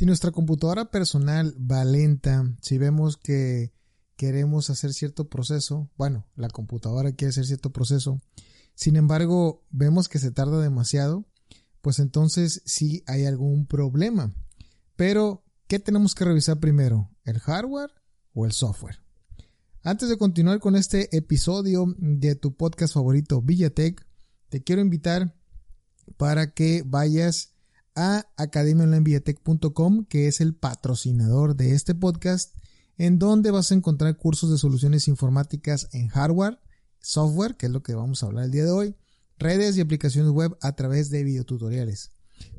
Si 0.00 0.06
nuestra 0.06 0.30
computadora 0.30 0.90
personal 0.90 1.54
va 1.60 1.84
lenta, 1.84 2.56
si 2.62 2.78
vemos 2.78 3.18
que 3.18 3.74
queremos 4.16 4.70
hacer 4.70 4.94
cierto 4.94 5.28
proceso, 5.28 5.90
bueno, 5.98 6.26
la 6.36 6.48
computadora 6.48 7.12
quiere 7.12 7.28
hacer 7.28 7.44
cierto 7.44 7.70
proceso, 7.70 8.18
sin 8.74 8.96
embargo, 8.96 9.62
vemos 9.68 10.08
que 10.08 10.18
se 10.18 10.30
tarda 10.30 10.58
demasiado, 10.58 11.26
pues 11.82 11.98
entonces 11.98 12.62
sí 12.64 13.04
hay 13.06 13.26
algún 13.26 13.66
problema. 13.66 14.32
Pero, 14.96 15.44
¿qué 15.66 15.78
tenemos 15.78 16.14
que 16.14 16.24
revisar 16.24 16.60
primero? 16.60 17.10
¿El 17.24 17.38
hardware 17.38 17.90
o 18.32 18.46
el 18.46 18.52
software? 18.52 19.00
Antes 19.82 20.08
de 20.08 20.16
continuar 20.16 20.60
con 20.60 20.76
este 20.76 21.14
episodio 21.14 21.94
de 21.98 22.36
tu 22.36 22.56
podcast 22.56 22.94
favorito 22.94 23.42
Villatech, 23.42 24.02
te 24.48 24.62
quiero 24.62 24.80
invitar 24.80 25.36
para 26.16 26.54
que 26.54 26.84
vayas 26.86 27.49
a 27.94 28.26
academiaonlinevillatech.com, 28.36 30.04
que 30.06 30.28
es 30.28 30.40
el 30.40 30.54
patrocinador 30.54 31.56
de 31.56 31.74
este 31.74 31.94
podcast, 31.94 32.54
en 32.96 33.18
donde 33.18 33.50
vas 33.50 33.70
a 33.70 33.74
encontrar 33.74 34.16
cursos 34.16 34.50
de 34.50 34.58
soluciones 34.58 35.08
informáticas 35.08 35.88
en 35.92 36.08
hardware, 36.08 36.60
software, 37.00 37.56
que 37.56 37.66
es 37.66 37.72
lo 37.72 37.82
que 37.82 37.94
vamos 37.94 38.22
a 38.22 38.26
hablar 38.26 38.44
el 38.44 38.50
día 38.50 38.64
de 38.64 38.70
hoy, 38.70 38.96
redes 39.38 39.76
y 39.76 39.80
aplicaciones 39.80 40.32
web 40.32 40.56
a 40.60 40.72
través 40.76 41.10
de 41.10 41.24
videotutoriales. 41.24 42.10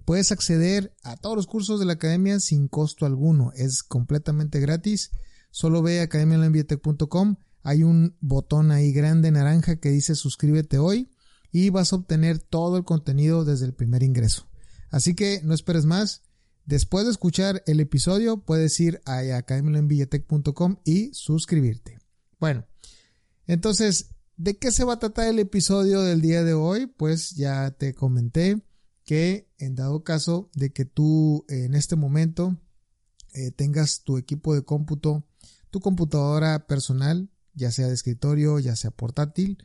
Puedes 0.06 0.32
acceder 0.32 0.96
a 1.04 1.16
todos 1.16 1.36
los 1.36 1.48
cursos 1.48 1.80
de 1.80 1.86
la 1.86 1.94
academia 1.94 2.40
sin 2.40 2.68
costo 2.68 3.06
alguno, 3.06 3.52
es 3.56 3.84
completamente 3.84 4.60
gratis. 4.60 5.12
Solo 5.52 5.82
ve 5.82 6.00
a 6.00 6.04
academiaonlinevillatech.com, 6.04 7.36
hay 7.64 7.84
un 7.84 8.18
botón 8.20 8.72
ahí 8.72 8.92
grande 8.92 9.32
naranja 9.32 9.76
que 9.76 9.90
dice 9.90 10.16
suscríbete 10.16 10.80
hoy 10.80 11.12
y 11.52 11.70
vas 11.70 11.94
a 11.94 11.98
obtener 11.98 12.40
todo 12.40 12.78
el 12.78 12.84
contenido 12.84 13.46
desde 13.46 13.66
el 13.66 13.74
primer 13.74 14.04
ingreso. 14.04 14.51
Así 14.92 15.16
que 15.16 15.42
no 15.44 15.56
esperes 15.56 15.86
más. 15.86 16.22
Después 16.66 17.06
de 17.06 17.12
escuchar 17.12 17.64
el 17.66 17.80
episodio, 17.80 18.38
puedes 18.38 18.80
ir 18.80 19.02
a 19.06 19.20
academiaenvillatech.com 19.36 20.78
y 20.86 21.12
suscribirte. 21.14 21.98
Bueno, 22.40 22.66
entonces, 23.48 24.12
¿de 24.38 24.58
qué 24.58 24.72
se 24.72 24.84
va 24.84 24.94
a 24.94 25.00
tratar 25.00 25.28
el 25.28 25.40
episodio 25.40 26.02
del 26.02 26.22
día 26.22 26.44
de 26.44 26.54
hoy? 26.54 26.86
Pues 26.86 27.32
ya 27.32 27.72
te 27.72 27.96
comenté 27.96 28.62
que 29.04 29.50
en 29.58 29.76
dado 29.76 30.04
caso 30.04 30.50
de 30.54 30.72
que 30.72 30.86
tú 30.86 31.46
en 31.50 31.74
este 31.74 31.96
momento 31.96 32.58
eh, 33.34 33.52
tengas 33.52 34.04
tu 34.04 34.18
equipo 34.18 34.54
de 34.54 34.64
cómputo, 34.64 35.26
tu 35.72 35.80
computadora 35.80 36.68
personal, 36.68 37.30
ya 37.54 37.72
sea 37.72 37.88
de 37.88 37.94
escritorio, 37.94 38.60
ya 38.60 38.76
sea 38.76 38.92
portátil, 38.92 39.58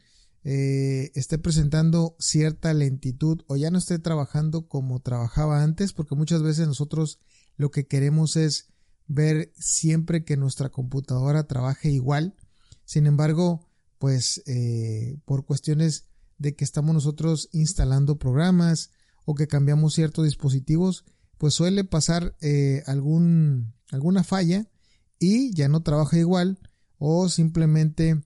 eh, 0.48 1.10
esté 1.16 1.38
presentando 1.38 2.14
cierta 2.20 2.72
lentitud 2.72 3.42
o 3.48 3.56
ya 3.56 3.72
no 3.72 3.78
esté 3.78 3.98
trabajando 3.98 4.68
como 4.68 5.00
trabajaba 5.00 5.64
antes, 5.64 5.92
porque 5.92 6.14
muchas 6.14 6.40
veces 6.40 6.68
nosotros 6.68 7.18
lo 7.56 7.72
que 7.72 7.88
queremos 7.88 8.36
es 8.36 8.68
ver 9.08 9.52
siempre 9.58 10.24
que 10.24 10.36
nuestra 10.36 10.68
computadora 10.68 11.48
trabaje 11.48 11.90
igual. 11.90 12.36
Sin 12.84 13.08
embargo, 13.08 13.66
pues 13.98 14.44
eh, 14.46 15.18
por 15.24 15.44
cuestiones 15.44 16.04
de 16.38 16.54
que 16.54 16.62
estamos 16.62 16.94
nosotros 16.94 17.48
instalando 17.50 18.16
programas 18.16 18.90
o 19.24 19.34
que 19.34 19.48
cambiamos 19.48 19.94
ciertos 19.94 20.26
dispositivos, 20.26 21.04
pues 21.38 21.54
suele 21.54 21.82
pasar 21.82 22.36
eh, 22.40 22.84
algún, 22.86 23.74
alguna 23.90 24.22
falla 24.22 24.70
y 25.18 25.52
ya 25.54 25.66
no 25.66 25.82
trabaja 25.82 26.18
igual 26.18 26.60
o 26.98 27.28
simplemente 27.28 28.22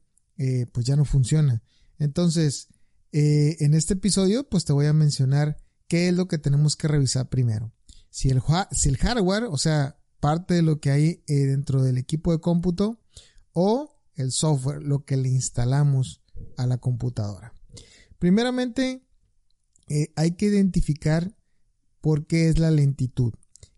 pues 0.72 0.86
ya 0.86 0.96
no 0.96 1.05
funciona. 1.05 1.62
Entonces, 2.00 2.68
eh, 3.12 3.56
en 3.60 3.74
este 3.74 3.94
episodio, 3.94 4.48
pues 4.48 4.64
te 4.64 4.72
voy 4.72 4.86
a 4.86 4.92
mencionar 4.92 5.58
qué 5.86 6.08
es 6.08 6.14
lo 6.14 6.26
que 6.26 6.38
tenemos 6.38 6.74
que 6.74 6.88
revisar 6.88 7.28
primero. 7.28 7.72
Si 8.10 8.30
el, 8.30 8.40
hardware, 8.40 9.44
o 9.44 9.58
sea, 9.58 9.98
parte 10.18 10.54
de 10.54 10.62
lo 10.62 10.80
que 10.80 10.90
hay 10.90 11.22
eh, 11.28 11.46
dentro 11.46 11.82
del 11.82 11.98
equipo 11.98 12.32
de 12.32 12.40
cómputo, 12.40 13.00
o 13.52 14.02
el 14.14 14.32
software, 14.32 14.82
lo 14.82 15.04
que 15.04 15.16
le 15.16 15.28
instalamos 15.28 16.22
a 16.56 16.66
la 16.66 16.78
computadora. 16.78 17.52
Primeramente, 18.18 19.05
eh, 19.89 20.12
hay 20.16 20.33
que 20.33 20.46
identificar 20.46 21.36
por 22.00 22.27
qué 22.27 22.48
es 22.48 22.58
la 22.58 22.70
lentitud. 22.70 23.34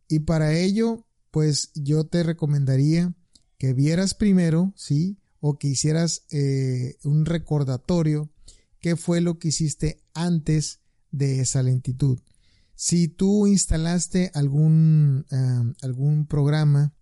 Y 0.08 0.20
para 0.20 0.54
ello, 0.54 1.06
pues 1.30 1.72
yo 1.74 2.04
te 2.04 2.22
recomendaría 2.22 3.14
que 3.58 3.72
vieras 3.72 4.14
primero, 4.14 4.72
¿sí? 4.76 5.18
O 5.44 5.58
que 5.58 5.66
hicieras 5.66 6.22
eh, 6.30 6.98
un 7.02 7.26
recordatorio 7.26 8.30
qué 8.78 8.94
fue 8.94 9.20
lo 9.20 9.40
que 9.40 9.48
hiciste 9.48 10.00
antes 10.14 10.80
de 11.10 11.40
esa 11.40 11.64
lentitud. 11.64 12.20
Si 12.76 13.08
tú 13.08 13.48
instalaste 13.48 14.30
algún, 14.34 15.26
algún 15.82 16.26
programa 16.26 16.94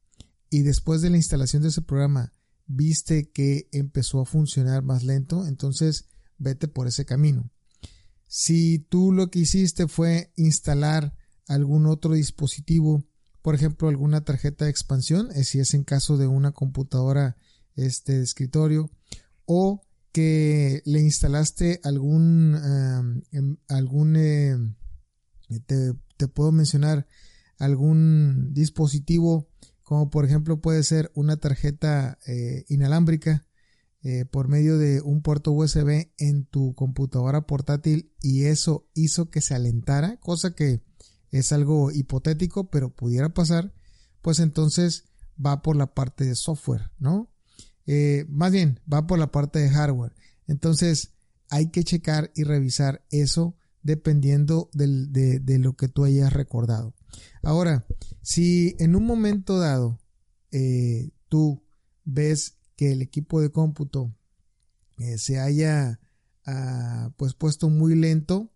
y 0.49 0.63
después 0.63 1.03
de 1.03 1.11
la 1.11 1.19
instalación 1.19 1.63
de 1.63 1.69
ese 1.69 1.83
programa 1.83 2.33
viste 2.67 3.31
que 3.31 3.69
empezó 3.73 4.21
a 4.21 4.27
funcionar 4.27 4.83
más 4.83 5.05
lento, 5.05 5.47
entonces 5.47 6.07
vete 6.39 6.67
por 6.67 6.87
ese 6.87 7.05
camino. 7.05 7.51
Si 8.27 8.79
tú 8.79 9.13
lo 9.13 9.31
que 9.31 9.41
hiciste 9.41 9.87
fue 9.87 10.33
instalar 10.37 11.15
algún 11.47 11.87
otro 11.87 12.15
dispositivo, 12.15 13.05
por 13.43 13.55
ejemplo, 13.55 13.89
alguna 13.89 14.23
tarjeta 14.25 14.65
de 14.65 14.71
expansión, 14.71 15.29
eh, 15.35 15.45
si 15.45 15.61
es 15.61 15.75
en 15.75 15.85
caso 15.85 16.17
de 16.17 16.27
una 16.27 16.53
computadora 16.53 17.37
este 17.87 18.21
escritorio 18.21 18.91
o 19.45 19.83
que 20.13 20.83
le 20.85 21.01
instalaste 21.01 21.81
algún 21.85 23.23
em, 23.33 23.57
algún 23.69 24.17
eh, 24.17 24.57
te, 25.67 26.29
puedo 26.29 26.53
mencionar 26.53 27.07
algún 27.59 28.53
dispositivo 28.53 29.49
como 29.83 30.11
por 30.11 30.25
ejemplo 30.25 30.61
puede 30.61 30.83
ser 30.83 31.11
una 31.15 31.37
tarjeta 31.37 32.19
eh, 32.27 32.65
inalámbrica 32.69 33.47
eh, 34.03 34.25
por 34.25 34.49
medio 34.49 34.79
de 34.79 35.01
un 35.03 35.23
puerto 35.23 35.53
USB 35.53 36.11
en 36.17 36.47
tu 36.47 36.75
computadora 36.75 37.47
portátil 37.47 38.13
y 38.23 38.45
eso 38.45 38.89
hizo 38.95 39.31
que 39.31 39.41
se 39.41 39.55
alentara 39.55 40.19
cosa 40.19 40.55
que 40.55 40.83
es 41.31 41.53
algo 41.53 41.91
hipotético 41.91 42.71
pero 42.71 42.95
pudiera 42.95 43.29
pasar 43.29 43.73
pues 44.23 44.41
entonces 44.41 45.05
va 45.45 45.63
por 45.63 45.77
la 45.77 45.95
parte 45.95 46.25
de 46.25 46.35
software 46.35 46.91
no 46.99 47.31
eh, 47.93 48.25
más 48.29 48.53
bien, 48.53 48.79
va 48.91 49.09
por 49.09 49.19
la 49.19 49.33
parte 49.33 49.59
de 49.59 49.69
hardware. 49.69 50.13
Entonces, 50.47 51.15
hay 51.49 51.73
que 51.73 51.83
checar 51.83 52.31
y 52.37 52.45
revisar 52.45 53.05
eso 53.11 53.57
dependiendo 53.83 54.71
de, 54.73 55.59
lo 55.59 55.75
que 55.75 55.89
tú 55.89 56.05
hayas 56.05 56.33
recordado. 56.33 56.95
Ahora, 57.43 57.85
si 58.23 58.77
en 58.79 58.95
un 58.95 59.05
momento 59.07 59.59
dado 59.59 59.99
eh, 60.53 61.11
tú 61.29 61.65
ves 62.05 62.59
que 62.77 62.93
el 62.93 63.03
equipo 63.03 63.41
de 63.41 63.51
cómputo 63.51 64.15
eh, 64.99 65.19
se 65.19 65.41
haya 65.41 65.99
ah, 66.47 67.13
pues 67.17 67.35
puesto 67.35 67.71
muy 67.71 67.97
lento, 67.97 68.53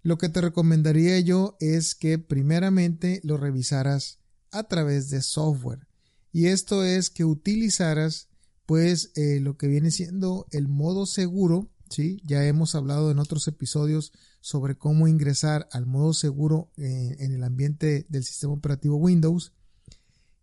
lo 0.00 0.16
que 0.16 0.30
te 0.30 0.40
recomendaría 0.40 1.20
yo 1.20 1.58
es 1.60 1.94
que 1.94 2.18
primeramente 2.18 3.20
lo 3.24 3.36
revisaras 3.36 4.20
a 4.52 4.62
través 4.62 5.10
de 5.10 5.20
software. 5.20 5.86
Y 6.32 6.46
esto 6.46 6.82
es 6.82 7.10
que 7.10 7.26
utilizaras 7.26 8.29
pues 8.70 9.10
eh, 9.16 9.40
lo 9.40 9.56
que 9.56 9.66
viene 9.66 9.90
siendo 9.90 10.46
el 10.52 10.68
modo 10.68 11.04
seguro, 11.04 11.72
¿sí? 11.88 12.22
Ya 12.24 12.44
hemos 12.44 12.76
hablado 12.76 13.10
en 13.10 13.18
otros 13.18 13.48
episodios 13.48 14.12
sobre 14.40 14.78
cómo 14.78 15.08
ingresar 15.08 15.68
al 15.72 15.86
modo 15.86 16.12
seguro 16.12 16.70
eh, 16.76 17.16
en 17.18 17.32
el 17.32 17.42
ambiente 17.42 18.06
del 18.08 18.22
sistema 18.22 18.52
operativo 18.52 18.94
Windows. 18.94 19.54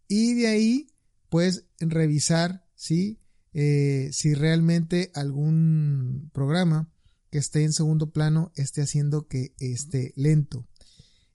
Y 0.09 0.33
de 0.33 0.47
ahí, 0.47 0.87
pues, 1.29 1.67
revisar, 1.79 2.65
¿sí? 2.75 3.21
Eh, 3.53 4.09
si 4.11 4.33
realmente 4.33 5.09
algún 5.13 6.29
programa 6.33 6.91
que 7.31 7.37
esté 7.37 7.63
en 7.63 7.71
segundo 7.71 8.11
plano 8.11 8.51
esté 8.55 8.81
haciendo 8.81 9.29
que 9.29 9.55
esté 9.57 10.11
lento. 10.17 10.67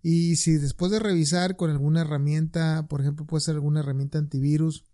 Y 0.02 0.36
si 0.36 0.58
después 0.58 0.92
de 0.92 0.98
revisar 0.98 1.56
con 1.56 1.70
alguna 1.70 2.02
herramienta, 2.02 2.86
por 2.86 3.00
ejemplo, 3.00 3.26
puede 3.26 3.40
ser 3.40 3.54
alguna 3.54 3.80
herramienta 3.80 4.18
antivirus, 4.18 4.84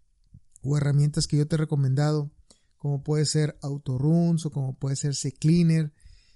o 0.62 0.76
herramientas 0.76 1.26
que 1.26 1.36
yo 1.36 1.46
te 1.46 1.56
he 1.56 1.58
recomendado, 1.58 2.30
como 2.76 3.02
puede 3.02 3.26
ser 3.26 3.58
Autoruns 3.62 4.46
o 4.46 4.50
como 4.50 4.78
puede 4.78 4.96
ser 4.96 5.14
CCleaner. 5.14 5.92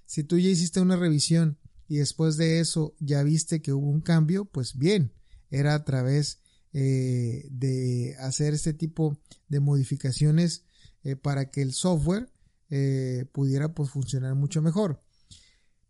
Si 0.07 0.25
tú 0.25 0.39
ya 0.39 0.49
hiciste 0.49 0.81
una 0.81 0.97
revisión 0.97 1.59
y 1.89 1.97
después 1.97 2.37
de 2.37 2.61
eso 2.61 2.95
ya 2.99 3.23
viste 3.23 3.63
que 3.63 3.73
hubo 3.73 3.89
un 3.89 4.01
cambio, 4.01 4.45
pues 4.45 4.77
bien, 4.77 5.13
era 5.51 5.75
a 5.75 5.85
través 5.85 6.41
eh, 6.73 7.47
de 7.51 8.17
hacer 8.19 8.55
este 8.55 8.73
tipo 8.73 9.19
de 9.49 9.61
modificaciones 9.61 10.65
eh, 11.05 11.17
para 11.17 11.51
que 11.51 11.61
el 11.61 11.73
software 11.73 12.31
eh, 12.71 13.27
pudiera 13.33 13.75
pues, 13.75 13.91
funcionar 13.91 14.35
mucho 14.35 14.63
mejor. 14.63 15.03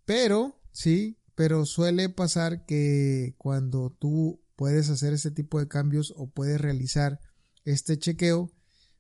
Pero, 0.05 0.61
sí, 0.73 1.19
pero 1.37 1.65
suele 1.65 2.09
pasar 2.09 2.67
que 2.67 3.35
cuando 3.39 3.97
tú 3.99 4.43
puedes 4.57 4.91
hacer 4.91 5.13
este 5.13 5.31
tipo 5.31 5.61
de 5.61 5.69
cambios 5.69 6.13
o 6.17 6.29
puedes 6.29 6.61
realizar 6.61 7.21
este 7.65 7.99
chequeo, 7.99 8.51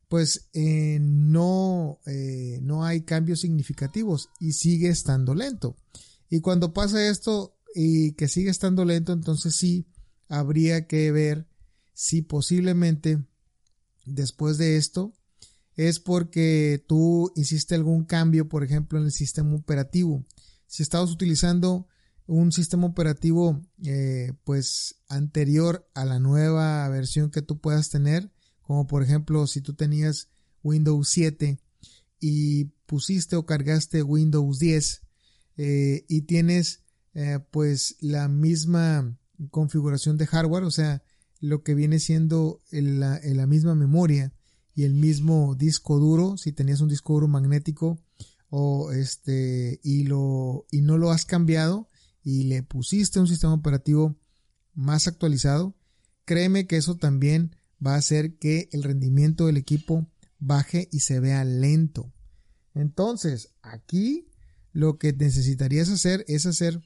pues 0.09 0.49
eh, 0.53 0.99
no, 1.01 2.01
eh, 2.07 2.59
no 2.63 2.85
hay 2.85 3.03
cambios 3.03 3.41
significativos 3.41 4.29
y 4.41 4.53
sigue 4.53 4.89
estando 4.89 5.35
lento. 5.35 5.77
Y 6.29 6.41
cuando 6.41 6.73
pasa 6.73 7.09
esto 7.09 7.57
y 7.75 8.13
que 8.13 8.29
sigue 8.29 8.51
estando 8.51 8.85
lento, 8.85 9.13
entonces 9.13 9.57
sí 9.57 9.87
habría 10.29 10.87
que 10.87 11.11
ver 11.13 11.47
si 11.95 12.23
posiblemente 12.23 13.25
después 14.05 14.59
de 14.59 14.77
esto 14.77 15.13
es 15.77 16.01
porque 16.01 16.85
tú 16.87 17.33
hiciste 17.35 17.75
algún 17.75 18.05
cambio, 18.05 18.49
por 18.49 18.65
ejemplo, 18.65 18.99
en 18.99 19.07
el 19.07 19.13
sistema 19.13 19.55
operativo. 19.55 20.25
Si 20.67 20.83
estabas 20.83 21.11
utilizando 21.11 21.87
un 22.27 22.53
sistema 22.53 22.87
operativo 22.87 23.61
eh, 23.85 24.33
pues 24.45 24.97
anterior 25.09 25.89
a 25.95 26.05
la 26.05 26.19
nueva 26.19 26.89
versión 26.89 27.31
que 27.31 27.43
tú 27.43 27.61
puedas 27.61 27.91
tener, 27.91 28.31
como 28.73 28.87
por 28.87 29.03
ejemplo 29.03 29.47
si 29.47 29.61
tú 29.61 29.75
tenías 29.75 30.31
Windows 30.63 31.07
7 31.11 31.59
y 32.21 32.65
pusiste 32.87 33.37
o 33.37 33.45
cargaste 33.45 34.03
Windows 34.03 34.59
10 34.59 35.03
eh, 35.59 36.07
y 36.09 36.23
tienes 36.23 36.81
eh, 37.13 37.39
pues 37.51 37.97
la 38.01 38.29
misma 38.29 39.15
configuración 39.51 40.17
de 40.17 40.27
hardware, 40.27 40.65
o 40.65 40.71
sea, 40.71 41.03
lo 41.39 41.63
que 41.63 41.75
viene 41.75 42.01
siendo 42.01 42.63
la, 42.71 43.21
la 43.23 43.47
misma 43.47 43.75
memoria 43.75 44.33
y 44.75 44.85
el 44.85 44.95
mismo 44.95 45.55
disco 45.55 45.99
duro, 45.99 46.39
si 46.39 46.53
tenías 46.53 46.81
un 46.81 46.89
disco 46.89 47.13
duro 47.13 47.29
magnético 47.29 48.01
o 48.49 48.91
este 48.93 49.81
y 49.83 50.05
lo 50.05 50.65
y 50.71 50.81
no 50.81 50.97
lo 50.97 51.11
has 51.11 51.27
cambiado 51.27 51.91
y 52.25 52.45
le 52.45 52.63
pusiste 52.63 53.21
un 53.21 53.29
sistema 53.29 53.53
operativo 53.53 54.17
más 54.73 55.09
actualizado, 55.09 55.75
créeme 56.25 56.67
que 56.67 56.79
eso 56.79 56.97
también 56.97 57.55
va 57.85 57.95
a 57.95 57.99
hacer 57.99 58.39
que 58.39 58.69
el 58.73 58.83
rendimiento 58.83 59.47
del 59.47 59.57
equipo 59.57 60.09
baje 60.39 60.89
y 60.93 61.01
se 61.01 61.21
vea 61.21 61.45
lento. 61.45 62.13
Entonces, 62.75 63.51
aquí 63.63 64.29
lo 64.73 64.99
que 64.99 65.13
necesitarías 65.13 65.89
hacer 65.89 66.25
es 66.29 66.47
hacer 66.47 66.83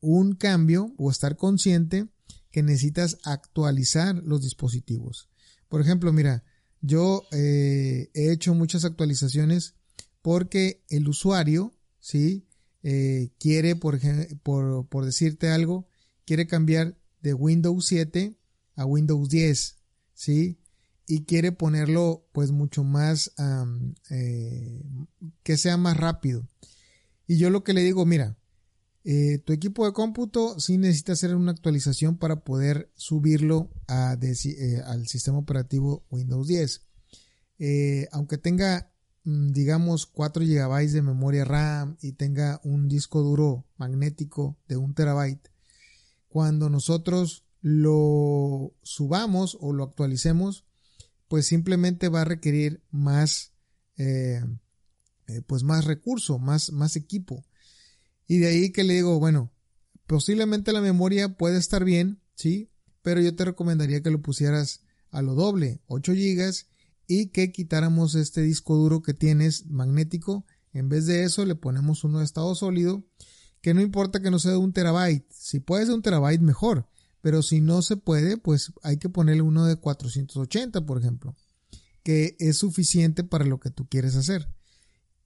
un 0.00 0.34
cambio 0.34 0.94
o 0.96 1.10
estar 1.10 1.36
consciente 1.36 2.08
que 2.50 2.62
necesitas 2.62 3.18
actualizar 3.24 4.16
los 4.24 4.42
dispositivos. 4.42 5.28
Por 5.68 5.80
ejemplo, 5.80 6.12
mira, 6.12 6.44
yo 6.80 7.24
eh, 7.32 8.10
he 8.14 8.30
hecho 8.30 8.54
muchas 8.54 8.84
actualizaciones 8.84 9.74
porque 10.22 10.84
el 10.88 11.08
usuario, 11.08 11.74
¿sí? 12.00 12.46
Eh, 12.82 13.30
quiere, 13.38 13.76
por, 13.76 13.98
por, 14.42 15.04
decirte 15.04 15.48
algo, 15.48 15.88
quiere 16.26 16.46
cambiar 16.46 16.98
de 17.22 17.32
Windows 17.32 17.86
7 17.86 18.38
a 18.76 18.84
Windows 18.84 19.28
10, 19.30 19.76
¿sí? 20.24 20.58
Y 21.06 21.24
quiere 21.24 21.52
ponerlo 21.52 22.26
pues 22.32 22.50
mucho 22.50 22.82
más, 22.82 23.32
eh, 24.10 24.82
que 25.42 25.56
sea 25.58 25.76
más 25.76 25.96
rápido. 25.96 26.48
Y 27.26 27.36
yo 27.36 27.50
lo 27.50 27.62
que 27.62 27.74
le 27.74 27.82
digo, 27.82 28.06
mira, 28.06 28.38
eh, 29.06 29.36
tu 29.38 29.52
equipo 29.52 29.84
de 29.84 29.92
cómputo 29.92 30.58
sí 30.58 30.78
necesita 30.78 31.12
hacer 31.12 31.34
una 31.36 31.52
actualización 31.52 32.16
para 32.16 32.42
poder 32.42 32.90
subirlo 32.94 33.70
eh, 33.86 34.82
al 34.86 35.06
sistema 35.08 35.38
operativo 35.38 36.06
Windows 36.10 36.48
10. 36.48 36.82
Eh, 37.58 38.08
aunque 38.12 38.38
tenga, 38.38 38.92
mm, 39.24 39.52
digamos, 39.52 40.06
4 40.06 40.42
GB 40.44 40.90
de 40.90 41.02
memoria 41.02 41.44
RAM 41.44 41.98
y 42.00 42.12
tenga 42.12 42.60
un 42.64 42.88
disco 42.88 43.20
duro 43.20 43.66
magnético 43.76 44.56
de 44.68 44.78
1 44.78 44.94
terabyte, 44.94 45.50
cuando 46.28 46.70
nosotros 46.70 47.43
lo 47.66 48.74
subamos 48.82 49.56
o 49.58 49.72
lo 49.72 49.84
actualicemos, 49.84 50.66
pues 51.28 51.46
simplemente 51.46 52.10
va 52.10 52.20
a 52.20 52.26
requerir 52.26 52.82
más, 52.90 53.54
pues 55.46 55.62
más 55.62 55.86
recurso, 55.86 56.38
más, 56.38 56.72
más 56.72 56.94
equipo. 56.96 57.42
Y 58.28 58.36
de 58.36 58.48
ahí 58.48 58.70
que 58.70 58.84
le 58.84 58.92
digo, 58.92 59.18
bueno, 59.18 59.50
posiblemente 60.06 60.74
la 60.74 60.82
memoria 60.82 61.38
puede 61.38 61.56
estar 61.56 61.86
bien, 61.86 62.20
¿sí? 62.34 62.70
Pero 63.00 63.22
yo 63.22 63.34
te 63.34 63.46
recomendaría 63.46 64.02
que 64.02 64.10
lo 64.10 64.20
pusieras 64.20 64.82
a 65.10 65.22
lo 65.22 65.34
doble, 65.34 65.80
8 65.86 66.12
GB, 66.12 66.52
y 67.06 67.28
que 67.28 67.50
quitáramos 67.50 68.14
este 68.14 68.42
disco 68.42 68.76
duro 68.76 69.00
que 69.00 69.14
tienes 69.14 69.64
magnético. 69.68 70.44
En 70.74 70.90
vez 70.90 71.06
de 71.06 71.24
eso, 71.24 71.46
le 71.46 71.54
ponemos 71.54 72.04
uno 72.04 72.18
de 72.18 72.26
estado 72.26 72.54
sólido, 72.54 73.06
que 73.62 73.72
no 73.72 73.80
importa 73.80 74.20
que 74.20 74.30
no 74.30 74.38
sea 74.38 74.50
de 74.50 74.58
un 74.58 74.74
terabyte. 74.74 75.24
Si 75.32 75.60
puede 75.60 75.86
ser 75.86 75.94
un 75.94 76.02
terabyte, 76.02 76.42
mejor. 76.42 76.90
Pero 77.24 77.40
si 77.40 77.62
no 77.62 77.80
se 77.80 77.96
puede, 77.96 78.36
pues 78.36 78.74
hay 78.82 78.98
que 78.98 79.08
ponerle 79.08 79.40
uno 79.40 79.64
de 79.64 79.76
480, 79.76 80.84
por 80.84 80.98
ejemplo, 80.98 81.34
que 82.02 82.36
es 82.38 82.58
suficiente 82.58 83.24
para 83.24 83.46
lo 83.46 83.58
que 83.58 83.70
tú 83.70 83.88
quieres 83.88 84.14
hacer. 84.14 84.46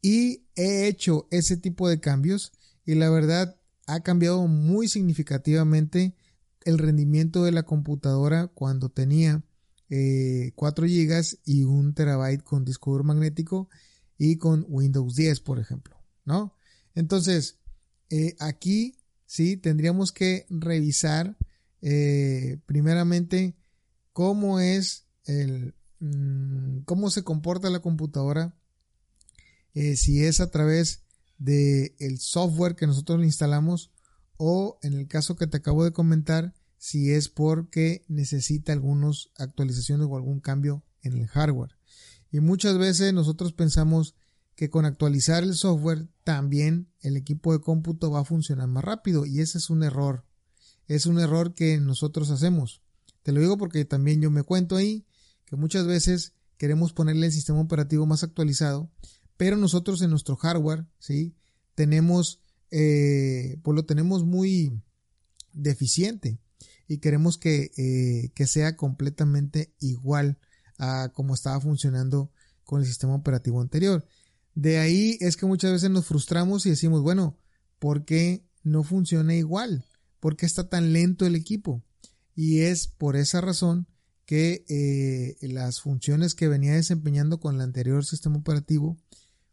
Y 0.00 0.44
he 0.54 0.86
hecho 0.86 1.26
ese 1.32 1.56
tipo 1.56 1.88
de 1.88 1.98
cambios 1.98 2.52
y 2.86 2.94
la 2.94 3.10
verdad 3.10 3.56
ha 3.88 3.98
cambiado 4.04 4.46
muy 4.46 4.86
significativamente 4.86 6.14
el 6.60 6.78
rendimiento 6.78 7.42
de 7.42 7.50
la 7.50 7.64
computadora 7.64 8.46
cuando 8.46 8.90
tenía 8.90 9.42
4 9.88 9.88
eh, 9.88 10.52
GB 10.54 11.38
y 11.46 11.64
1 11.64 11.94
terabyte 11.94 12.44
con 12.44 12.64
disco 12.64 12.92
duro 12.92 13.02
magnético 13.02 13.70
y 14.16 14.36
con 14.36 14.64
Windows 14.68 15.16
10, 15.16 15.40
por 15.40 15.58
ejemplo, 15.58 15.96
¿no? 16.24 16.54
Entonces, 16.94 17.58
eh, 18.08 18.36
aquí 18.38 19.00
sí 19.26 19.56
tendríamos 19.56 20.12
que 20.12 20.46
revisar 20.48 21.36
eh, 21.82 22.58
primeramente 22.66 23.56
cómo 24.12 24.60
es 24.60 25.06
el 25.24 25.74
mm, 26.00 26.80
cómo 26.80 27.10
se 27.10 27.22
comporta 27.22 27.70
la 27.70 27.80
computadora 27.80 28.54
si 29.94 30.24
es 30.24 30.40
a 30.40 30.50
través 30.50 31.04
del 31.38 31.94
el 32.00 32.18
software 32.18 32.74
que 32.74 32.88
nosotros 32.88 33.20
le 33.20 33.26
instalamos 33.26 33.92
o 34.36 34.78
en 34.82 34.94
el 34.94 35.06
caso 35.06 35.36
que 35.36 35.46
te 35.46 35.58
acabo 35.58 35.84
de 35.84 35.92
comentar 35.92 36.52
si 36.78 37.12
es 37.12 37.28
porque 37.28 38.04
necesita 38.08 38.72
algunas 38.72 39.30
actualizaciones 39.36 40.06
o 40.08 40.16
algún 40.16 40.40
cambio 40.40 40.84
en 41.02 41.14
el 41.14 41.26
hardware. 41.26 41.76
Y 42.30 42.40
muchas 42.40 42.78
veces 42.78 43.12
nosotros 43.12 43.52
pensamos 43.52 44.14
que 44.54 44.70
con 44.70 44.84
actualizar 44.84 45.42
el 45.42 45.54
software 45.54 46.08
también 46.24 46.88
el 47.00 47.16
equipo 47.16 47.52
de 47.52 47.60
cómputo 47.60 48.10
va 48.10 48.20
a 48.20 48.24
funcionar 48.24 48.68
más 48.68 48.84
rápido 48.84 49.26
y 49.26 49.40
ese 49.40 49.58
es 49.58 49.70
un 49.70 49.82
error. 49.82 50.24
Es 50.88 51.06
un 51.06 51.20
error 51.20 51.54
que 51.54 51.78
nosotros 51.78 52.30
hacemos. 52.30 52.82
Te 53.22 53.30
lo 53.32 53.40
digo 53.40 53.56
porque 53.56 53.84
también 53.84 54.20
yo 54.20 54.30
me 54.30 54.42
cuento 54.42 54.74
ahí 54.76 55.06
que 55.44 55.56
muchas 55.56 55.86
veces 55.86 56.32
queremos 56.56 56.92
ponerle 56.92 57.26
el 57.26 57.32
sistema 57.32 57.60
operativo 57.60 58.04
más 58.04 58.24
actualizado 58.24 58.90
pero 59.38 59.56
nosotros 59.56 60.02
en 60.02 60.10
nuestro 60.10 60.36
hardware, 60.36 60.84
¿sí? 60.98 61.34
Tenemos, 61.74 62.42
eh, 62.70 63.56
pues 63.62 63.74
lo 63.74 63.86
tenemos 63.86 64.24
muy 64.24 64.82
deficiente 65.52 66.38
y 66.88 66.98
queremos 66.98 67.38
que, 67.38 67.70
eh, 67.76 68.32
que 68.34 68.46
sea 68.46 68.76
completamente 68.76 69.72
igual 69.78 70.38
a 70.76 71.10
como 71.14 71.34
estaba 71.34 71.60
funcionando 71.60 72.32
con 72.64 72.80
el 72.80 72.86
sistema 72.86 73.14
operativo 73.14 73.60
anterior. 73.60 74.04
De 74.54 74.78
ahí 74.78 75.16
es 75.20 75.36
que 75.36 75.46
muchas 75.46 75.70
veces 75.70 75.88
nos 75.88 76.06
frustramos 76.06 76.66
y 76.66 76.70
decimos, 76.70 77.02
bueno, 77.02 77.38
¿por 77.78 78.04
qué 78.04 78.44
no 78.64 78.82
funciona 78.82 79.36
igual? 79.36 79.84
¿Por 80.20 80.36
qué 80.36 80.46
está 80.46 80.68
tan 80.68 80.92
lento 80.92 81.26
el 81.26 81.34
equipo? 81.34 81.82
Y 82.34 82.60
es 82.60 82.86
por 82.88 83.16
esa 83.16 83.40
razón 83.40 83.86
que 84.24 84.64
eh, 84.68 85.48
las 85.48 85.80
funciones 85.80 86.34
que 86.34 86.48
venía 86.48 86.74
desempeñando 86.74 87.40
con 87.40 87.54
el 87.54 87.60
anterior 87.62 88.04
sistema 88.04 88.36
operativo 88.36 88.98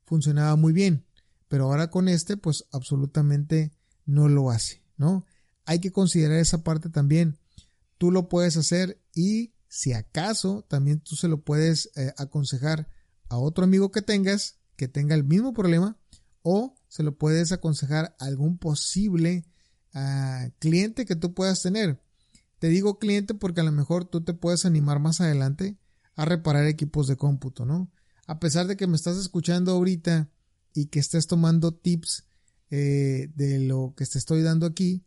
funcionaba 0.05 0.55
muy 0.55 0.73
bien, 0.73 1.05
pero 1.47 1.65
ahora 1.65 1.89
con 1.89 2.09
este 2.09 2.37
pues 2.37 2.65
absolutamente 2.71 3.71
no 4.05 4.27
lo 4.27 4.51
hace, 4.51 4.83
¿no? 4.97 5.25
Hay 5.65 5.79
que 5.79 5.91
considerar 5.91 6.39
esa 6.39 6.63
parte 6.63 6.89
también. 6.89 7.39
Tú 7.97 8.11
lo 8.11 8.27
puedes 8.27 8.57
hacer 8.57 9.01
y 9.13 9.53
si 9.67 9.93
acaso 9.93 10.65
también 10.67 10.99
tú 10.99 11.15
se 11.15 11.27
lo 11.27 11.41
puedes 11.41 11.91
eh, 11.95 12.13
aconsejar 12.17 12.89
a 13.29 13.37
otro 13.37 13.63
amigo 13.63 13.91
que 13.91 14.01
tengas 14.01 14.59
que 14.75 14.87
tenga 14.87 15.15
el 15.15 15.23
mismo 15.23 15.53
problema 15.53 15.97
o 16.41 16.75
se 16.87 17.03
lo 17.03 17.17
puedes 17.17 17.51
aconsejar 17.51 18.15
a 18.19 18.25
algún 18.25 18.57
posible 18.57 19.45
ah, 19.95 20.49
cliente 20.59 21.05
que 21.05 21.15
tú 21.15 21.33
puedas 21.33 21.63
tener. 21.63 21.99
Te 22.59 22.67
digo 22.69 22.99
cliente 22.99 23.33
porque 23.33 23.61
a 23.61 23.65
lo 23.65 23.71
mejor 23.71 24.05
tú 24.05 24.23
te 24.23 24.33
puedes 24.33 24.65
animar 24.65 24.99
más 24.99 25.19
adelante 25.21 25.77
a 26.15 26.25
reparar 26.25 26.67
equipos 26.67 27.07
de 27.07 27.17
cómputo, 27.17 27.65
¿no? 27.65 27.89
a 28.27 28.39
pesar 28.39 28.67
de 28.67 28.77
que 28.77 28.87
me 28.87 28.95
estás 28.95 29.17
escuchando 29.17 29.71
ahorita 29.71 30.29
y 30.73 30.87
que 30.87 30.99
estés 30.99 31.27
tomando 31.27 31.73
tips 31.73 32.25
eh, 32.71 33.29
de 33.35 33.59
lo 33.59 33.93
que 33.95 34.05
te 34.05 34.17
estoy 34.17 34.41
dando 34.41 34.65
aquí, 34.65 35.03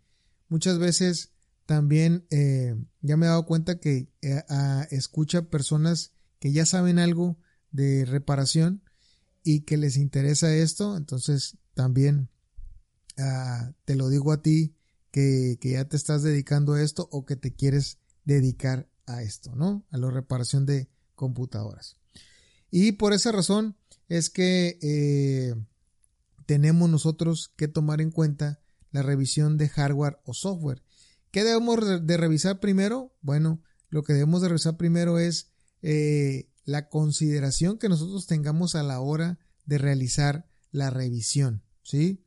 muchas 0.48 0.78
veces 0.78 1.32
también 1.66 2.26
eh, 2.30 2.76
ya 3.02 3.16
me 3.16 3.26
he 3.26 3.28
dado 3.28 3.44
cuenta 3.44 3.78
que 3.78 4.08
eh, 4.22 4.42
escucha 4.90 5.50
personas 5.50 6.12
que 6.38 6.52
ya 6.52 6.64
saben 6.64 6.98
algo 6.98 7.38
de 7.70 8.04
reparación 8.04 8.82
y 9.42 9.60
que 9.60 9.76
les 9.76 9.96
interesa 9.96 10.54
esto, 10.54 10.96
entonces 10.96 11.58
también 11.74 12.28
ah, 13.18 13.72
te 13.84 13.96
lo 13.96 14.08
digo 14.08 14.32
a 14.32 14.42
ti 14.42 14.74
que, 15.58 15.70
ya 15.70 15.84
te 15.86 15.96
estás 15.96 16.22
dedicando 16.22 16.74
a 16.74 16.82
esto 16.82 17.08
o 17.10 17.24
que 17.24 17.36
te 17.36 17.52
quieres 17.52 17.98
dedicar 18.24 18.88
a 19.06 19.22
esto, 19.22 19.54
¿no? 19.56 19.86
A 19.90 19.98
la 19.98 20.10
reparación 20.10 20.66
de 20.66 20.88
computadoras. 21.14 21.96
Y 22.70 22.92
por 22.92 23.12
esa 23.12 23.32
razón 23.32 23.76
es 24.08 24.30
que 24.30 24.78
eh, 24.82 25.54
tenemos 26.46 26.88
nosotros 26.88 27.52
que 27.56 27.68
tomar 27.68 28.00
en 28.00 28.10
cuenta 28.10 28.60
la 28.90 29.02
revisión 29.02 29.56
de 29.56 29.68
hardware 29.68 30.20
o 30.24 30.34
software. 30.34 30.82
¿Qué 31.30 31.44
debemos 31.44 32.06
de 32.06 32.16
revisar 32.16 32.60
primero? 32.60 33.14
Bueno, 33.20 33.62
lo 33.90 34.02
que 34.02 34.12
debemos 34.12 34.42
de 34.42 34.48
revisar 34.48 34.76
primero 34.76 35.18
es 35.18 35.50
eh, 35.82 36.50
la 36.64 36.88
consideración 36.88 37.78
que 37.78 37.88
nosotros 37.88 38.26
tengamos 38.26 38.74
a 38.74 38.82
la 38.82 39.00
hora 39.00 39.38
de 39.66 39.78
realizar 39.78 40.48
la 40.70 40.90
revisión, 40.90 41.62
¿sí? 41.82 42.24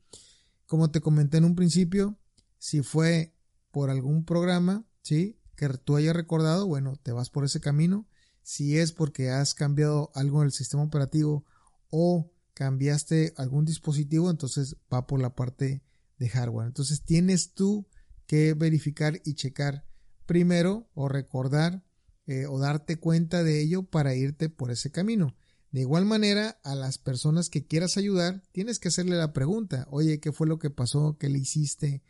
Como 0.66 0.92
te 0.92 1.02
comenté 1.02 1.38
en 1.38 1.46
un 1.46 1.56
principio, 1.56 2.18
si 2.62 2.84
fue 2.84 3.34
por 3.72 3.90
algún 3.90 4.24
programa, 4.24 4.86
¿sí? 5.02 5.40
Que 5.56 5.68
tú 5.70 5.96
hayas 5.96 6.16
recordado, 6.16 6.68
bueno, 6.68 6.96
te 7.02 7.12
vas 7.12 7.32
por 7.32 7.44
ese 7.44 7.60
camino. 7.60 8.08
Si 8.44 8.78
es 8.78 8.92
porque 8.92 9.32
has 9.32 9.56
cambiado 9.56 10.12
algo 10.14 10.42
en 10.42 10.46
el 10.46 10.52
sistema 10.52 10.84
operativo 10.84 11.44
o 11.90 12.32
cambiaste 12.54 13.34
algún 13.36 13.66
dispositivo, 13.66 14.30
entonces 14.30 14.76
va 14.94 15.08
por 15.08 15.20
la 15.20 15.34
parte 15.34 15.82
de 16.20 16.30
hardware. 16.30 16.68
Entonces 16.68 17.02
tienes 17.02 17.56
tú 17.56 17.88
que 18.28 18.54
verificar 18.54 19.20
y 19.26 19.34
checar 19.34 19.88
primero 20.28 20.88
o 20.94 21.10
recordar 21.10 21.84
eh, 22.28 22.46
o 22.46 22.60
darte 22.60 22.98
cuenta 22.98 23.44
de 23.44 23.60
ello 23.60 23.90
para 23.90 24.14
irte 24.14 24.50
por 24.50 24.70
ese 24.70 24.92
camino. 24.92 25.36
De 25.72 25.82
igual 25.82 26.06
manera, 26.06 26.60
a 26.64 26.76
las 26.76 27.00
personas 27.00 27.50
que 27.50 27.66
quieras 27.66 27.98
ayudar, 27.98 28.44
tienes 28.52 28.78
que 28.78 28.90
hacerle 28.90 29.16
la 29.16 29.34
pregunta, 29.34 29.88
oye, 29.90 30.20
¿qué 30.20 30.32
fue 30.32 30.46
lo 30.46 30.60
que 30.60 30.70
pasó? 30.70 31.18
¿Qué 31.18 31.28
le 31.28 31.40
hiciste? 31.40 32.04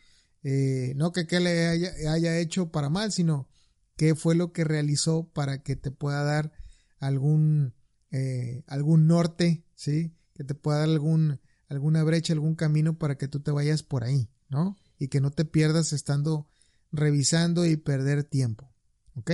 Eh, 0.43 0.93
no 0.95 1.11
que 1.11 1.27
qué 1.27 1.39
le 1.39 1.67
haya, 1.67 2.39
hecho 2.39 2.71
para 2.71 2.89
mal, 2.89 3.11
sino 3.11 3.47
qué 3.95 4.15
fue 4.15 4.35
lo 4.35 4.51
que 4.51 4.63
realizó 4.63 5.31
para 5.31 5.61
que 5.61 5.75
te 5.75 5.91
pueda 5.91 6.23
dar 6.23 6.51
algún, 6.99 7.75
eh, 8.11 8.63
algún 8.67 9.07
norte, 9.07 9.65
¿sí? 9.75 10.15
Que 10.33 10.43
te 10.43 10.55
pueda 10.55 10.79
dar 10.79 10.89
algún, 10.89 11.39
alguna 11.67 12.03
brecha, 12.03 12.33
algún 12.33 12.55
camino 12.55 12.97
para 12.97 13.17
que 13.17 13.27
tú 13.27 13.41
te 13.41 13.51
vayas 13.51 13.83
por 13.83 14.03
ahí, 14.03 14.29
¿no? 14.49 14.77
Y 14.97 15.09
que 15.09 15.21
no 15.21 15.31
te 15.31 15.45
pierdas 15.45 15.93
estando 15.93 16.49
revisando 16.91 17.65
y 17.65 17.77
perder 17.77 18.23
tiempo, 18.23 18.73
¿ok? 19.15 19.31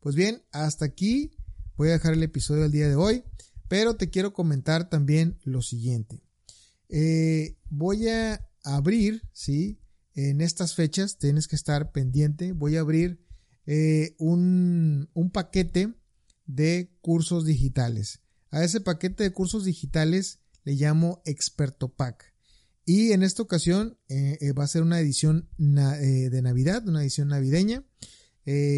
Pues 0.00 0.14
bien, 0.14 0.42
hasta 0.52 0.84
aquí 0.84 1.32
voy 1.76 1.88
a 1.88 1.92
dejar 1.92 2.14
el 2.14 2.22
episodio 2.22 2.62
del 2.62 2.72
día 2.72 2.88
de 2.88 2.94
hoy, 2.94 3.24
pero 3.68 3.96
te 3.96 4.08
quiero 4.08 4.32
comentar 4.32 4.88
también 4.88 5.38
lo 5.42 5.62
siguiente. 5.62 6.22
Eh, 6.88 7.56
voy 7.68 8.08
a 8.08 8.46
abrir, 8.66 9.22
¿sí? 9.32 9.80
En 10.14 10.40
estas 10.40 10.74
fechas 10.74 11.18
tienes 11.18 11.46
que 11.46 11.56
estar 11.56 11.92
pendiente. 11.92 12.52
Voy 12.52 12.76
a 12.76 12.80
abrir 12.80 13.24
eh, 13.66 14.14
un, 14.18 15.08
paquete 15.32 15.94
de 16.46 16.90
cursos 17.00 17.44
digitales. 17.44 18.20
A 18.50 18.64
ese 18.64 18.80
paquete 18.80 19.24
de 19.24 19.32
cursos 19.32 19.64
digitales 19.64 20.40
le 20.64 20.74
llamo 20.74 21.22
Experto 21.24 21.94
Pack. 21.94 22.32
Y 22.84 23.12
en 23.12 23.22
esta 23.22 23.42
ocasión 23.42 23.98
eh, 24.08 24.38
eh, 24.40 24.52
va 24.52 24.64
a 24.64 24.68
ser 24.68 24.82
una 24.82 25.00
edición 25.00 25.48
de 25.58 26.40
Navidad, 26.42 26.86
una 26.88 27.02
edición 27.02 27.28
navideña. 27.28 27.84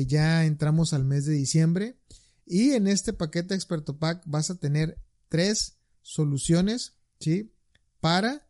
ya 0.06 0.44
entramos 0.44 0.92
al 0.92 1.04
mes 1.04 1.24
de 1.24 1.34
diciembre. 1.34 1.98
Y 2.44 2.70
en 2.70 2.88
este 2.88 3.12
paquete 3.12 3.54
Experto 3.54 3.98
Pack 3.98 4.22
vas 4.26 4.50
a 4.50 4.58
tener 4.58 4.98
tres 5.28 5.78
soluciones, 6.02 6.96
¿sí? 7.20 7.54
Para 8.00 8.47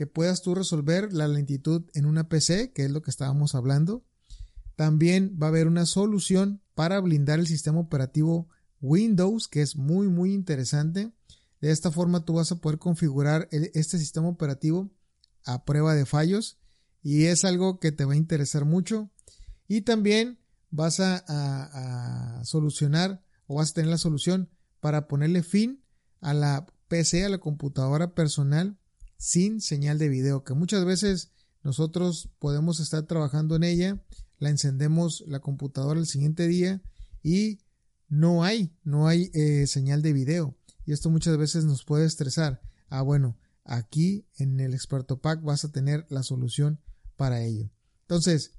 que 0.00 0.06
puedas 0.06 0.40
tú 0.40 0.54
resolver 0.54 1.12
la 1.12 1.28
lentitud 1.28 1.82
en 1.92 2.06
una 2.06 2.30
PC, 2.30 2.72
que 2.72 2.86
es 2.86 2.90
lo 2.90 3.02
que 3.02 3.10
estábamos 3.10 3.54
hablando. 3.54 4.02
También 4.74 5.36
va 5.38 5.48
a 5.48 5.50
haber 5.50 5.66
una 5.66 5.84
solución 5.84 6.62
para 6.74 6.98
blindar 7.00 7.38
el 7.38 7.46
sistema 7.46 7.80
operativo 7.80 8.48
Windows, 8.80 9.46
que 9.46 9.60
es 9.60 9.76
muy 9.76 10.08
muy 10.08 10.32
interesante. 10.32 11.12
De 11.60 11.70
esta 11.70 11.90
forma 11.90 12.24
tú 12.24 12.32
vas 12.32 12.50
a 12.50 12.62
poder 12.62 12.78
configurar 12.78 13.46
este 13.50 13.98
sistema 13.98 14.28
operativo 14.28 14.90
a 15.44 15.66
prueba 15.66 15.94
de 15.94 16.06
fallos 16.06 16.58
y 17.02 17.24
es 17.24 17.44
algo 17.44 17.78
que 17.78 17.92
te 17.92 18.06
va 18.06 18.14
a 18.14 18.16
interesar 18.16 18.64
mucho. 18.64 19.10
Y 19.68 19.82
también 19.82 20.38
vas 20.70 20.98
a, 21.00 21.22
a 22.38 22.42
solucionar 22.46 23.22
o 23.46 23.56
vas 23.56 23.72
a 23.72 23.74
tener 23.74 23.90
la 23.90 23.98
solución 23.98 24.48
para 24.80 25.08
ponerle 25.08 25.42
fin 25.42 25.84
a 26.22 26.32
la 26.32 26.64
PC, 26.88 27.26
a 27.26 27.28
la 27.28 27.36
computadora 27.36 28.14
personal 28.14 28.79
sin 29.20 29.60
señal 29.60 29.98
de 29.98 30.08
video, 30.08 30.44
que 30.44 30.54
muchas 30.54 30.86
veces 30.86 31.30
nosotros 31.62 32.30
podemos 32.38 32.80
estar 32.80 33.02
trabajando 33.02 33.54
en 33.54 33.64
ella, 33.64 34.02
la 34.38 34.48
encendemos 34.48 35.22
la 35.26 35.40
computadora 35.40 36.00
el 36.00 36.06
siguiente 36.06 36.48
día 36.48 36.80
y 37.22 37.60
no 38.08 38.44
hay, 38.44 38.74
no 38.82 39.08
hay 39.08 39.30
eh, 39.34 39.66
señal 39.66 40.00
de 40.00 40.14
video. 40.14 40.56
Y 40.86 40.92
esto 40.92 41.10
muchas 41.10 41.36
veces 41.36 41.66
nos 41.66 41.84
puede 41.84 42.06
estresar. 42.06 42.62
Ah, 42.88 43.02
bueno, 43.02 43.36
aquí 43.64 44.26
en 44.38 44.58
el 44.58 44.72
experto 44.72 45.20
pack 45.20 45.42
vas 45.42 45.66
a 45.66 45.70
tener 45.70 46.06
la 46.08 46.22
solución 46.22 46.80
para 47.16 47.42
ello. 47.42 47.70
Entonces, 48.00 48.52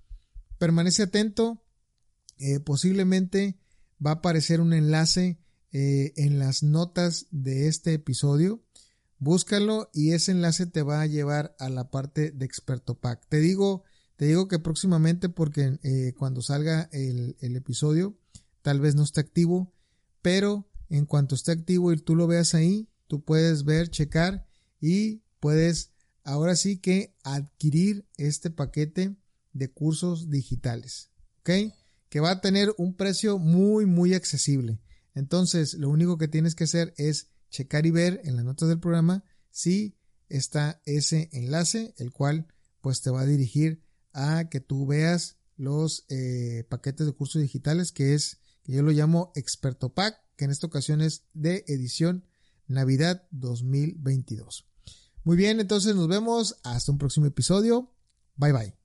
permanece 0.59 1.01
atento. 1.01 1.65
Eh, 2.37 2.59
posiblemente 2.59 3.57
va 4.03 4.11
a 4.11 4.15
aparecer 4.15 4.61
un 4.61 4.73
enlace 4.73 5.39
eh, 5.71 6.13
en 6.17 6.37
las 6.37 6.61
notas 6.61 7.25
de 7.31 7.67
este 7.67 7.95
episodio 7.95 8.63
búscalo 9.21 9.89
y 9.93 10.13
ese 10.13 10.31
enlace 10.31 10.65
te 10.65 10.81
va 10.81 10.99
a 10.99 11.05
llevar 11.05 11.55
a 11.59 11.69
la 11.69 11.91
parte 11.91 12.31
de 12.31 12.43
Experto 12.43 12.99
Pack. 12.99 13.27
Te 13.29 13.39
digo, 13.39 13.83
te 14.15 14.25
digo 14.25 14.47
que 14.47 14.57
próximamente 14.57 15.29
porque 15.29 15.77
eh, 15.83 16.13
cuando 16.17 16.41
salga 16.41 16.89
el, 16.91 17.37
episodio 17.39 18.17
tal 18.63 18.81
vez 18.81 18.95
no 18.95 19.03
esté 19.03 19.21
activo, 19.21 19.73
pero 20.23 20.67
en 20.89 21.05
cuanto 21.05 21.35
esté 21.35 21.51
activo 21.51 21.93
y 21.93 21.97
tú 21.97 22.15
lo 22.15 22.25
veas 22.25 22.55
ahí, 22.55 22.89
tú 23.07 23.23
puedes 23.23 23.63
ver, 23.63 23.89
checar 23.89 24.47
y 24.81 25.21
puedes 25.39 25.91
ahora 26.23 26.55
sí 26.55 26.77
que 26.77 27.15
adquirir 27.23 28.07
este 28.17 28.49
paquete 28.49 29.15
de 29.53 29.71
cursos 29.71 30.31
digitales, 30.31 31.11
¿ok? 31.41 31.73
Que 32.09 32.19
va 32.19 32.31
a 32.31 32.41
tener 32.41 32.73
un 32.77 32.95
precio 32.95 33.37
muy, 33.37 33.85
muy 33.85 34.15
accesible. 34.15 34.81
Entonces, 35.13 35.75
lo 35.75 35.89
único 35.89 36.17
que 36.17 36.27
tienes 36.27 36.55
que 36.55 36.63
hacer 36.63 36.93
es 36.97 37.27
checar 37.51 37.85
y 37.85 37.91
ver 37.91 38.21
en 38.23 38.35
las 38.35 38.45
notas 38.45 38.67
del 38.67 38.79
programa 38.79 39.23
si 39.51 39.95
está 40.29 40.81
ese 40.85 41.29
enlace, 41.33 41.93
el 41.97 42.11
cual 42.11 42.47
pues 42.81 43.01
te 43.01 43.11
va 43.11 43.21
a 43.21 43.25
dirigir 43.25 43.83
a 44.13 44.49
que 44.49 44.59
tú 44.59 44.87
veas 44.87 45.37
los 45.55 46.05
eh, 46.09 46.65
paquetes 46.69 47.05
de 47.05 47.13
cursos 47.13 47.41
digitales 47.41 47.91
que 47.91 48.15
es, 48.15 48.39
que 48.63 48.73
yo 48.73 48.81
lo 48.81 48.91
llamo 48.91 49.31
Experto 49.35 49.93
Pack, 49.93 50.17
que 50.35 50.45
en 50.45 50.51
esta 50.51 50.65
ocasión 50.65 51.01
es 51.01 51.25
de 51.33 51.63
edición 51.67 52.25
Navidad 52.67 53.27
2022. 53.31 54.67
Muy 55.23 55.37
bien, 55.37 55.59
entonces 55.59 55.95
nos 55.95 56.07
vemos 56.07 56.57
hasta 56.63 56.91
un 56.91 56.97
próximo 56.97 57.27
episodio. 57.27 57.93
Bye 58.37 58.53
bye. 58.53 58.80